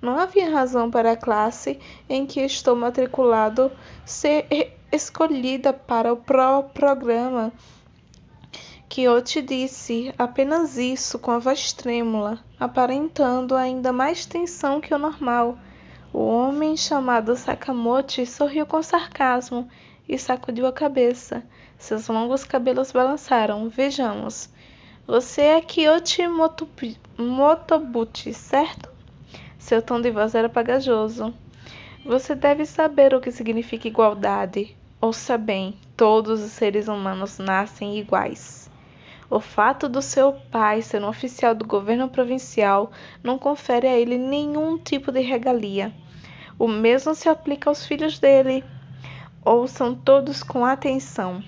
Não 0.00 0.18
havia 0.18 0.50
razão 0.50 0.90
para 0.90 1.12
a 1.12 1.16
classe 1.16 1.78
em 2.08 2.26
que 2.26 2.40
estou 2.40 2.74
matriculado 2.74 3.70
ser 4.04 4.74
escolhida 4.90 5.72
para 5.72 6.12
o 6.12 6.16
pro 6.16 6.64
programa 6.74 7.52
que 8.92 9.04
eu 9.04 9.22
te 9.22 9.40
disse 9.40 10.12
apenas 10.18 10.76
isso 10.76 11.18
com 11.18 11.30
a 11.30 11.38
voz 11.38 11.72
trêmula, 11.72 12.38
aparentando 12.60 13.56
ainda 13.56 13.90
mais 13.90 14.26
tensão 14.26 14.82
que 14.82 14.92
o 14.92 14.98
normal. 14.98 15.56
O 16.12 16.18
homem 16.18 16.76
chamado 16.76 17.34
Sakamoto 17.34 18.26
sorriu 18.26 18.66
com 18.66 18.82
sarcasmo 18.82 19.66
e 20.06 20.18
sacudiu 20.18 20.66
a 20.66 20.72
cabeça. 20.74 21.42
Seus 21.78 22.06
longos 22.06 22.44
cabelos 22.44 22.92
balançaram. 22.92 23.66
Vejamos. 23.70 24.50
Você 25.06 25.40
é 25.40 25.62
Kyochi 25.62 26.28
Motobuchi, 27.16 28.34
certo? 28.34 28.90
Seu 29.58 29.80
tom 29.80 30.02
de 30.02 30.10
voz 30.10 30.34
era 30.34 30.50
pagajoso. 30.50 31.32
Você 32.04 32.34
deve 32.34 32.66
saber 32.66 33.14
o 33.14 33.22
que 33.22 33.32
significa 33.32 33.88
igualdade. 33.88 34.76
Ouça 35.00 35.38
bem: 35.38 35.78
todos 35.96 36.42
os 36.42 36.52
seres 36.52 36.88
humanos 36.88 37.38
nascem 37.38 37.98
iguais. 37.98 38.61
O 39.32 39.40
fato 39.40 39.88
do 39.88 40.02
seu 40.02 40.34
pai 40.50 40.82
ser 40.82 41.02
um 41.02 41.08
oficial 41.08 41.54
do 41.54 41.64
governo 41.64 42.06
provincial 42.06 42.92
não 43.24 43.38
confere 43.38 43.88
a 43.88 43.98
ele 43.98 44.18
nenhum 44.18 44.76
tipo 44.76 45.10
de 45.10 45.22
regalia. 45.22 45.90
O 46.58 46.68
mesmo 46.68 47.14
se 47.14 47.30
aplica 47.30 47.70
aos 47.70 47.86
filhos 47.86 48.18
dele. 48.18 48.62
Ouçam 49.42 49.94
todos 49.94 50.42
com 50.42 50.66
atenção. 50.66 51.42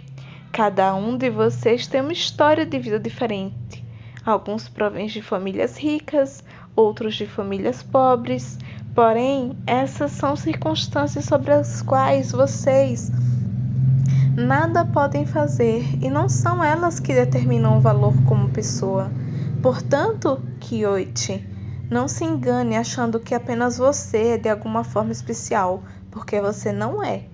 Cada 0.51 0.95
um 0.95 1.15
de 1.15 1.29
vocês 1.29 1.87
tem 1.87 2.01
uma 2.01 2.15
história 2.15 2.65
de 2.65 2.79
vida 2.79 2.99
diferente. 2.99 3.85
Alguns 4.25 4.67
provêm 4.67 5.07
de 5.07 5.21
famílias 5.21 5.77
ricas, 5.77 6.43
outros 6.75 7.15
de 7.15 7.27
famílias 7.27 7.83
pobres. 7.83 8.59
Porém, 8.95 9.59
essas 9.67 10.13
são 10.13 10.35
circunstâncias 10.37 11.27
sobre 11.27 11.53
as 11.53 11.83
quais 11.83 12.33
vocês 12.33 13.13
nada 14.37 14.85
podem 14.85 15.25
fazer 15.25 15.85
e 16.03 16.11
não 16.11 16.29
são 16.29 16.63
elas 16.63 16.99
que 16.99 17.15
determinam 17.15 17.79
o 17.79 17.81
valor 17.81 18.13
como 18.27 18.51
pessoa. 18.51 19.11
Portanto, 19.63 20.43
Kyoichi, 20.59 21.47
não 21.89 22.09
se 22.09 22.25
engane 22.25 22.77
achando 22.77 23.21
que 23.21 23.35
apenas 23.35 23.79
você 23.79 24.33
é 24.33 24.39
de 24.39 24.49
alguma 24.49 24.83
forma 24.83 25.13
especial, 25.13 25.85
porque 26.11 26.41
você 26.41 26.73
não 26.73 27.03
é. 27.03 27.27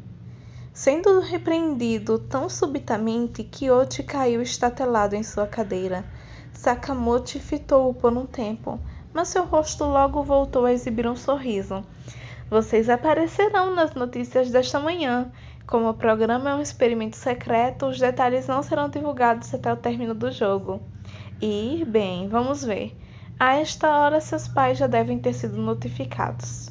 Sendo 0.75 1.21
repreendido 1.21 2.19
tão 2.19 2.49
subitamente, 2.51 3.45
Kyoichi 3.45 4.03
caiu 4.03 4.43
estatelado 4.43 5.17
em 5.17 5.23
sua 5.23 5.47
cadeira. 5.47 6.05
Sakamoto 6.53 7.41
fitou-o 7.41 7.95
por 7.95 8.13
um 8.13 8.27
tempo, 8.27 8.79
mas 9.15 9.29
seu 9.29 9.45
rosto 9.45 9.85
logo 9.85 10.23
voltou 10.23 10.67
a 10.67 10.73
exibir 10.73 11.07
um 11.07 11.17
sorriso. 11.17 11.83
Vocês 12.51 12.91
aparecerão 12.91 13.75
nas 13.75 13.95
notícias 13.95 14.51
desta 14.51 14.79
manhã 14.79 15.31
como 15.71 15.89
o 15.89 15.95
programa 15.95 16.51
é 16.51 16.55
um 16.57 16.61
experimento 16.61 17.17
secreto, 17.17 17.87
os 17.87 17.99
detalhes 18.01 18.49
não 18.49 18.61
serão 18.61 18.89
divulgados 18.89 19.55
até 19.55 19.73
o 19.73 19.77
término 19.77 20.13
do 20.13 20.33
jogo. 20.33 20.83
E, 21.41 21.85
bem, 21.87 22.29
vamos 22.29 22.65
ver. 22.65 22.99
A 23.39 23.55
esta 23.55 23.89
hora 23.97 24.21
seus 24.21 24.49
pais 24.49 24.79
já 24.79 24.89
devem 24.89 25.21
ter 25.21 25.33
sido 25.33 25.57
notificados. 25.57 26.71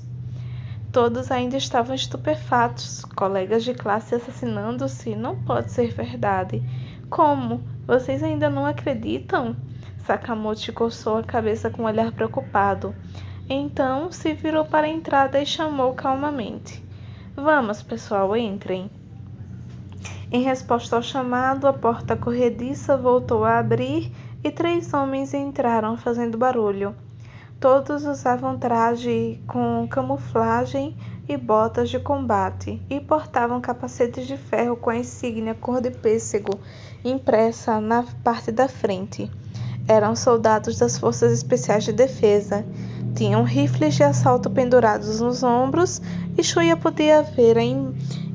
Todos 0.92 1.32
ainda 1.32 1.56
estavam 1.56 1.96
estupefatos. 1.96 3.06
Colegas 3.16 3.64
de 3.64 3.74
classe 3.74 4.16
assassinando-se 4.16 5.16
não 5.16 5.42
pode 5.44 5.72
ser 5.72 5.94
verdade. 5.94 6.62
Como? 7.10 7.64
Vocês 7.88 8.22
ainda 8.22 8.50
não 8.50 8.66
acreditam? 8.66 9.56
Sakamoto 10.00 10.74
coçou 10.74 11.20
a 11.20 11.24
cabeça 11.24 11.70
com 11.70 11.84
um 11.84 11.86
olhar 11.86 12.12
preocupado. 12.12 12.94
Então 13.50 14.12
se 14.12 14.34
virou 14.34 14.66
para 14.66 14.88
a 14.88 14.90
entrada 14.90 15.42
e 15.42 15.46
chamou 15.46 15.94
calmamente: 15.94 16.89
Vamos, 17.42 17.82
pessoal, 17.82 18.36
entrem. 18.36 18.92
Em 20.30 20.44
resposta 20.44 20.98
ao 20.98 21.02
chamado, 21.02 21.68
a 21.68 21.74
porta 21.74 22.18
corrediça 22.18 22.98
voltou 22.98 23.46
a 23.46 23.60
abrir 23.60 24.12
e 24.44 24.52
três 24.52 24.94
homens 24.94 25.34
entraram 25.34 25.96
fazendo 25.96 26.38
barulho. 26.38 26.94
Todos 27.58 28.04
usavam 28.04 28.60
traje 28.60 29.42
com 29.48 29.88
camuflagem 29.90 30.98
e 31.30 31.38
botas 31.38 31.90
de 31.90 31.98
combate 31.98 32.82
e 32.90 33.00
portavam 33.00 33.62
capacetes 33.62 34.28
de 34.28 34.36
ferro 34.36 34.76
com 34.76 34.90
a 34.90 34.98
insígnia 34.98 35.56
cor 35.56 35.80
de 35.80 35.92
pêssego 35.92 36.60
impressa 37.06 37.80
na 37.80 38.04
parte 38.22 38.52
da 38.52 38.68
frente. 38.68 39.32
Eram 39.88 40.14
soldados 40.14 40.78
das 40.78 40.98
Forças 40.98 41.32
Especiais 41.32 41.86
de 41.86 41.94
Defesa. 41.94 42.66
Tinham 43.16 43.44
rifles 43.44 43.96
de 43.96 44.04
assalto 44.04 44.50
pendurados 44.50 45.20
nos 45.20 45.44
ombros 45.44 46.02
e 46.38 46.44
Shuya 46.44 46.78
podia 46.78 47.22
ver 47.22 47.58
a 47.58 47.64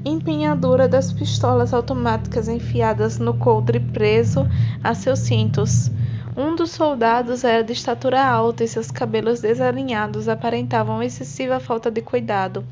empenhadura 0.05 0.87
das 0.87 1.13
pistolas 1.13 1.73
automáticas 1.73 2.49
enfiadas 2.49 3.19
no 3.19 3.35
coldre 3.35 3.81
preso 3.81 4.47
a 4.83 4.95
seus 4.95 5.21
cintos. 5.21 5.91
Um 6.37 6.57
dos 6.57 6.73
soldados 6.73 7.45
era 7.45 7.63
de 7.63 7.73
estatura 7.73 8.23
alta 8.23 8.65
e 8.65 8.69
seus 8.69 8.91
cabelos 8.91 9.41
desalinhados 9.41 10.29
aparentavam 10.29 11.03
excessiva 11.03 11.61
falta 11.61 11.91
de 11.91 12.03
cuidado. 12.03 12.65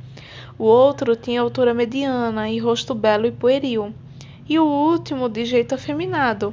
O 0.59 0.65
outro 0.65 1.15
tinha 1.17 1.41
altura 1.41 1.73
mediana 1.73 2.51
e 2.51 2.59
rosto 2.59 2.95
belo 2.95 3.27
e 3.27 3.31
pueril. 3.31 3.95
E 4.49 4.59
o 4.59 4.65
último 4.65 5.29
de 5.29 5.45
jeito 5.45 5.75
afeminado. 5.75 6.53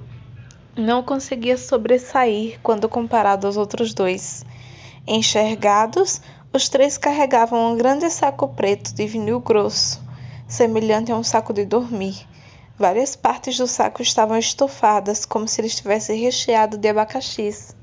Não 0.77 1.03
conseguia 1.03 1.58
sobressair 1.58 2.60
quando 2.62 2.88
comparado 2.88 3.48
aos 3.48 3.58
outros 3.58 3.94
dois. 3.94 4.46
Enxergados, 5.10 6.22
os 6.54 6.70
três 6.70 6.98
carregavam 6.98 7.74
um 7.74 7.75
grande 7.75 8.10
saco 8.10 8.48
preto 8.48 8.94
de 8.94 9.06
vinil 9.08 9.42
grosso, 9.42 10.01
semelhante 10.48 11.12
a 11.12 11.18
um 11.18 11.24
saco 11.24 11.51
de 11.51 11.66
dormir 11.66 12.25
Várias 12.80 13.13
partes 13.13 13.58
do 13.58 13.68
saco 13.68 14.01
estavam 14.01 14.38
estofadas, 14.38 15.25
como 15.25 15.46
se 15.50 15.60
ele 15.60 15.68
estivesse 15.68 16.13
recheado 16.13 16.78
de 16.78 16.88
abacaxis. 16.88 17.75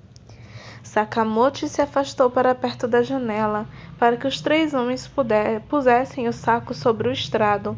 Sakamoto 0.83 1.68
se 1.68 1.83
afastou 1.83 2.30
para 2.30 2.54
perto 2.54 2.88
da 2.88 3.02
janela, 3.02 3.68
para 3.99 4.16
que 4.16 4.26
os 4.26 4.40
três 4.40 4.73
homens 4.73 5.06
puder, 5.06 5.61
pusessem 5.68 6.26
o 6.28 6.33
saco 6.33 6.73
sobre 6.73 7.11
o 7.11 7.12
estrado. 7.12 7.76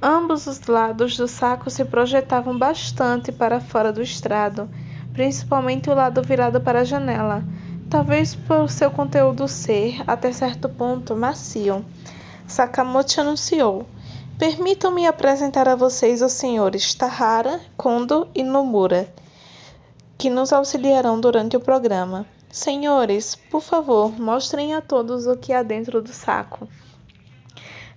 Ambos 0.00 0.46
os 0.46 0.62
lados 0.62 1.18
do 1.18 1.28
saco 1.28 1.68
se 1.68 1.84
projetavam 1.84 2.56
bastante 2.56 3.30
para 3.30 3.60
fora 3.60 3.92
do 3.92 4.00
estrado, 4.00 4.70
principalmente 5.12 5.90
o 5.90 5.94
lado 5.94 6.22
virado 6.22 6.62
para 6.62 6.80
a 6.80 6.84
janela, 6.84 7.44
talvez 7.92 8.34
por 8.34 8.70
seu 8.70 8.90
conteúdo 8.90 9.46
ser, 9.46 10.02
até 10.06 10.32
certo 10.32 10.66
ponto, 10.66 11.14
macio. 11.14 11.84
Sakamoto 12.46 13.20
anunciou. 13.20 13.86
Permitam-me 14.38 15.06
apresentar 15.06 15.68
a 15.68 15.76
vocês 15.76 16.22
os 16.22 16.32
senhores 16.32 16.94
Tahara, 16.94 17.60
Kondo 17.76 18.26
e 18.34 18.42
Nomura, 18.42 19.12
que 20.16 20.30
nos 20.30 20.54
auxiliarão 20.54 21.20
durante 21.20 21.54
o 21.54 21.60
programa. 21.60 22.24
Senhores, 22.50 23.34
por 23.34 23.60
favor, 23.60 24.18
mostrem 24.18 24.74
a 24.74 24.80
todos 24.80 25.26
o 25.26 25.36
que 25.36 25.52
há 25.52 25.62
dentro 25.62 26.00
do 26.00 26.14
saco. 26.14 26.66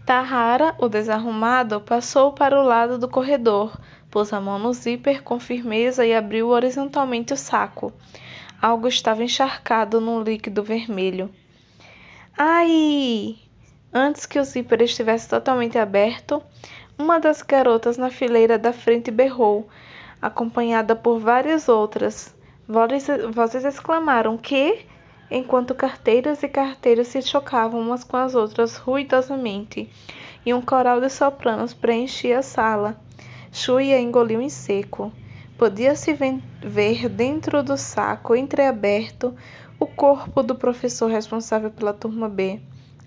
Tahara, 0.06 0.76
o 0.78 0.90
desarrumado, 0.90 1.80
passou 1.80 2.34
para 2.34 2.60
o 2.60 2.66
lado 2.66 2.98
do 2.98 3.08
corredor, 3.08 3.72
pôs 4.12 4.34
a 4.34 4.42
mão 4.42 4.60
no 4.60 4.74
zíper 4.74 5.24
com 5.24 5.40
firmeza 5.40 6.06
e 6.06 6.14
abriu 6.14 6.50
horizontalmente 6.50 7.32
o 7.34 7.38
saco. 7.38 7.94
Algo 8.66 8.88
estava 8.88 9.24
encharcado 9.24 10.02
num 10.02 10.24
líquido 10.24 10.64
vermelho. 10.64 11.30
Ai! 12.36 13.36
Antes 13.94 14.26
que 14.26 14.40
o 14.40 14.44
zíper 14.44 14.82
estivesse 14.82 15.30
totalmente 15.30 15.78
aberto, 15.78 16.42
uma 16.98 17.20
das 17.20 17.44
garotas 17.44 17.96
na 17.96 18.10
fileira 18.10 18.58
da 18.58 18.74
frente 18.74 19.12
berrou, 19.12 19.70
acompanhada 20.20 20.96
por 20.96 21.20
várias 21.20 21.70
outras. 21.70 22.36
Vozes 22.68 23.66
exclamaram 23.66 24.36
que, 24.36 24.84
enquanto 25.30 25.76
carteiras 25.76 26.42
e 26.42 26.48
carteiras 26.48 27.10
se 27.10 27.22
chocavam 27.22 27.80
umas 27.80 28.04
com 28.04 28.18
as 28.18 28.34
outras 28.34 28.78
ruidosamente, 28.78 29.88
e 30.44 30.52
um 30.56 30.62
coral 30.64 31.00
de 31.00 31.10
sopranos 31.12 31.72
preenchia 31.72 32.40
a 32.40 32.42
sala. 32.42 33.00
Shuya 33.52 34.00
engoliu 34.00 34.42
em 34.42 34.50
seco. 34.50 35.12
Podia-se 35.58 36.14
ver 36.62 37.08
dentro 37.08 37.64
do 37.64 37.78
saco 37.78 38.36
entreaberto 38.36 39.34
o 39.80 39.86
corpo 39.86 40.44
do 40.44 40.54
professor 40.54 41.10
responsável 41.10 41.72
pela 41.72 41.94
turma 41.94 42.28
B. 42.28 42.60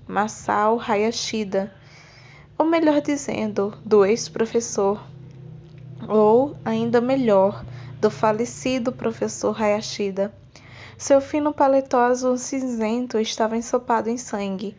Masao 0.07 0.81
Hayashida, 0.81 1.71
ou 2.57 2.65
melhor 2.65 3.03
dizendo, 3.03 3.77
do 3.85 4.03
ex-professor, 4.03 4.99
ou 6.09 6.57
ainda 6.65 7.03
melhor, 7.03 7.63
do 8.01 8.11
falecido 8.11 8.93
professor 8.93 9.55
Hayashida. 9.61 10.33
Seu 10.97 11.21
fino 11.21 11.53
paletó 11.53 11.99
azul 11.99 12.39
cinzento 12.39 13.19
estava 13.19 13.59
ensopado 13.59 14.09
em 14.09 14.17
sangue. 14.17 14.75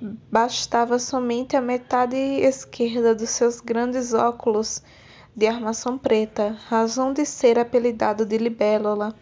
Bastava 0.00 0.98
somente 0.98 1.56
a 1.56 1.60
metade 1.60 2.16
esquerda 2.16 3.14
dos 3.14 3.28
seus 3.28 3.60
grandes 3.60 4.14
óculos 4.14 4.82
de 5.34 5.46
armação 5.46 5.96
preta, 5.96 6.56
razão 6.68 7.12
de 7.12 7.24
ser 7.24 7.58
apelidado 7.58 8.24
de 8.24 8.38
libélula 8.38 9.14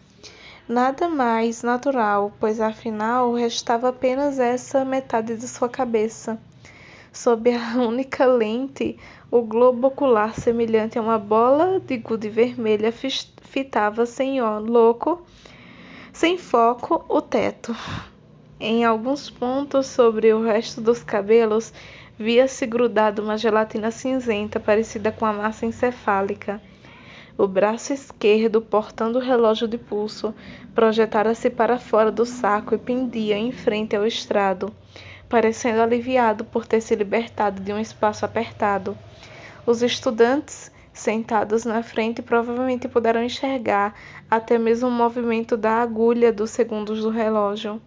Nada 0.71 1.09
mais 1.09 1.63
natural, 1.63 2.31
pois 2.39 2.61
afinal 2.61 3.33
restava 3.33 3.89
apenas 3.89 4.39
essa 4.39 4.85
metade 4.85 5.35
de 5.35 5.45
sua 5.45 5.67
cabeça. 5.67 6.39
Sob 7.11 7.51
a 7.51 7.75
única 7.81 8.25
lente, 8.25 8.97
o 9.29 9.41
globo 9.41 9.87
ocular 9.87 10.33
semelhante 10.33 10.97
a 10.97 11.01
uma 11.01 11.19
bola 11.19 11.77
de 11.81 11.97
gude 11.97 12.29
vermelha 12.29 12.93
fitava 12.93 14.05
sem 14.05 14.41
ó, 14.41 14.59
louco, 14.59 15.21
sem 16.13 16.37
foco, 16.37 17.03
o 17.09 17.21
teto. 17.21 17.75
Em 18.57 18.85
alguns 18.85 19.29
pontos 19.29 19.87
sobre 19.87 20.31
o 20.31 20.41
resto 20.41 20.79
dos 20.79 21.03
cabelos 21.03 21.73
via-se 22.21 22.67
grudado 22.67 23.23
uma 23.23 23.35
gelatina 23.35 23.89
cinzenta 23.89 24.59
parecida 24.59 25.11
com 25.11 25.25
a 25.25 25.33
massa 25.33 25.65
encefálica. 25.65 26.61
O 27.35 27.47
braço 27.47 27.93
esquerdo, 27.93 28.61
portando 28.61 29.17
o 29.17 29.21
relógio 29.21 29.67
de 29.67 29.77
pulso, 29.77 30.33
projetara-se 30.75 31.49
para 31.49 31.79
fora 31.79 32.11
do 32.11 32.23
saco 32.23 32.75
e 32.75 32.77
pendia 32.77 33.35
em 33.35 33.51
frente 33.51 33.95
ao 33.95 34.05
estrado, 34.05 34.71
parecendo 35.27 35.81
aliviado 35.81 36.45
por 36.45 36.67
ter 36.67 36.79
se 36.81 36.93
libertado 36.93 37.59
de 37.59 37.73
um 37.73 37.79
espaço 37.79 38.23
apertado. 38.23 38.95
Os 39.65 39.81
estudantes, 39.81 40.71
sentados 40.93 41.65
na 41.65 41.81
frente, 41.81 42.21
provavelmente 42.21 42.87
puderam 42.87 43.23
enxergar 43.23 43.95
até 44.29 44.59
mesmo 44.59 44.89
o 44.89 44.91
movimento 44.91 45.57
da 45.57 45.81
agulha 45.81 46.31
dos 46.31 46.51
segundos 46.51 47.01
do 47.01 47.09
relógio. 47.09 47.81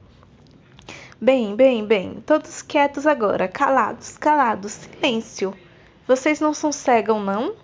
Bem, 1.24 1.56
bem, 1.56 1.86
bem, 1.86 2.22
todos 2.26 2.60
quietos 2.60 3.06
agora, 3.06 3.48
calados, 3.48 4.18
calados, 4.18 4.72
silêncio. 4.72 5.54
Vocês 6.06 6.38
não 6.38 6.52
são 6.52 6.70
cegos, 6.70 7.18
não? 7.18 7.54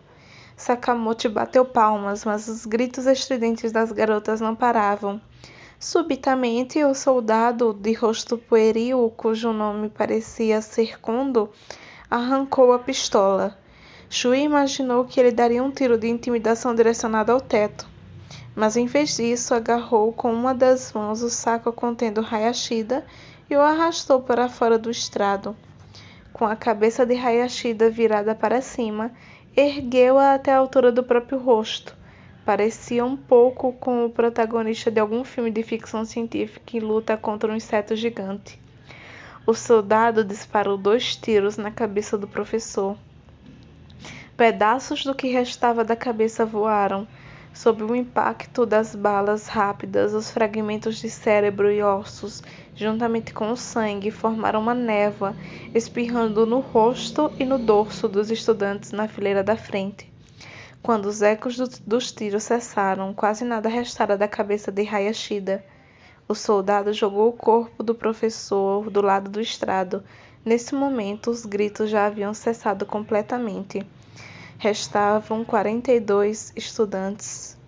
Sakamoto 0.57 1.29
bateu 1.29 1.63
palmas, 1.67 2.25
mas 2.25 2.49
os 2.49 2.65
gritos 2.65 3.05
estridentes 3.05 3.71
das 3.71 3.93
garotas 3.93 4.41
não 4.41 4.57
paravam. 4.57 5.21
Subitamente, 5.79 6.83
o 6.83 6.95
soldado 6.95 7.75
de 7.75 7.93
rosto 7.93 8.39
pueril, 8.39 9.13
cujo 9.15 9.53
nome 9.53 9.91
parecia 9.91 10.63
ser 10.63 10.99
Kondo, 10.99 11.51
arrancou 12.11 12.73
a 12.73 12.79
pistola. 12.79 13.59
Shui 14.09 14.41
imaginou 14.41 15.05
que 15.05 15.21
ele 15.21 15.33
daria 15.33 15.63
um 15.63 15.71
tiro 15.71 15.99
de 15.99 16.09
intimidação 16.09 16.75
direcionado 16.75 17.31
ao 17.31 17.43
teto, 17.43 17.87
mas 18.57 18.79
em 18.79 18.87
vez 18.87 19.17
disso, 19.17 19.55
agarrou 19.55 20.15
com 20.15 20.33
uma 20.33 20.55
das 20.55 20.95
mãos 20.95 21.21
o 21.21 21.29
saco 21.29 21.71
contendo 21.75 22.27
Hayashida 22.27 23.05
e 23.51 23.57
o 23.57 23.61
arrastou 23.61 24.23
para 24.23 24.49
fora 24.49 24.79
do 24.79 24.91
estrado. 24.91 25.57
Com 26.33 26.47
a 26.47 26.55
cabeça 26.55 27.05
de 27.05 27.15
Hayashida 27.15 27.91
virada 27.91 28.35
para 28.35 28.63
cima, 28.63 29.11
ergueu-a 29.57 30.35
até 30.35 30.53
a 30.53 30.59
altura 30.59 30.93
do 30.93 31.03
próprio 31.03 31.39
rosto. 31.39 31.97
Parecia 32.45 33.05
um 33.05 33.17
pouco 33.17 33.73
com 33.73 34.07
o 34.07 34.11
protagonista 34.11 34.91
de 34.91 35.01
algum 35.01 35.25
filme 35.25 35.51
de 35.51 35.63
ficção 35.63 36.05
científica 36.05 36.63
que 36.65 36.81
luta 36.81 37.17
contra 37.17 37.53
um 37.53 37.57
inseto 37.57 37.97
gigante. 37.97 38.59
O 39.45 39.53
soldado 39.53 40.25
disparou 40.25 40.79
dois 40.79 41.17
tiros 41.17 41.57
na 41.57 41.71
cabeça 41.71 42.17
do 42.17 42.29
professor. 42.29 42.97
Pedaços 44.37 45.05
do 45.05 45.15
que 45.15 45.29
restava 45.29 45.85
da 45.85 45.97
cabeça 45.97 46.47
voaram. 46.47 47.07
Sob 47.53 47.83
o 47.83 47.97
impacto 47.97 48.65
das 48.65 48.95
balas 48.95 49.49
rápidas, 49.49 50.15
os 50.15 50.31
fragmentos 50.31 50.97
de 51.01 51.11
cérebro 51.11 51.71
e 51.71 51.83
ossos 51.83 52.43
juntamente 52.81 53.35
com 53.35 53.51
o 53.51 53.57
sangue, 53.59 54.11
formaram 54.11 54.59
uma 54.59 54.73
névoa, 54.73 55.37
espirrando 55.75 56.47
no 56.47 56.61
rosto 56.61 57.31
e 57.39 57.45
no 57.45 57.59
dorso 57.59 58.09
dos 58.09 58.31
estudantes 58.31 58.91
na 58.91 59.07
fileira 59.07 59.45
da 59.45 59.55
frente. 59.55 60.11
Quando 60.83 61.05
os 61.05 61.21
ecos 61.21 61.59
do, 61.59 61.69
dos 61.87 62.11
tiros 62.11 62.43
cessaram, 62.43 63.13
quase 63.13 63.45
nada 63.45 63.69
restara 63.69 64.17
da 64.17 64.27
cabeça 64.27 64.73
de 64.73 64.81
Hayashida. 64.81 65.63
O 66.27 66.35
soldado 66.35 66.91
jogou 66.95 67.29
o 67.29 67.35
corpo 67.35 67.83
do 67.83 67.95
professor 67.95 68.89
do 68.89 69.03
lado 69.03 69.31
do 69.31 69.43
estrado. 69.43 70.03
Nesse 70.43 70.75
momento, 70.75 71.31
os 71.31 71.45
gritos 71.45 71.91
já 71.91 72.07
haviam 72.07 72.33
cessado 72.33 72.87
completamente. 72.87 73.87
Restavam 74.57 75.45
42 75.45 76.55
estudantes 76.57 77.60